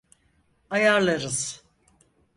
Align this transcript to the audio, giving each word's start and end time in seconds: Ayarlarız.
Ayarlarız. 0.69 1.63